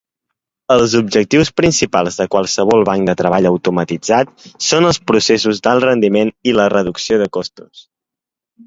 [0.75, 6.61] Els objectius principals de qualsevol banc de treball automatitzat són els processos d'alt rendiment i
[6.63, 7.89] la reducció de costos.